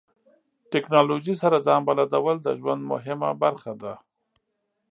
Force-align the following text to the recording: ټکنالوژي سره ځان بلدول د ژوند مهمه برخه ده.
ټکنالوژي 0.71 1.35
سره 1.43 1.57
ځان 1.65 1.81
بلدول 1.87 2.37
د 2.43 2.47
ژوند 2.59 2.81
مهمه 2.91 3.29
برخه 3.43 3.73
ده. 3.81 3.93